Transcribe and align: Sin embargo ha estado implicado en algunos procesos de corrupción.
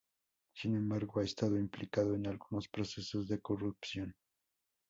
Sin 0.55 0.75
embargo 0.75 1.19
ha 1.19 1.23
estado 1.23 1.59
implicado 1.59 2.15
en 2.15 2.25
algunos 2.25 2.67
procesos 2.67 3.27
de 3.27 3.39
corrupción. 3.39 4.15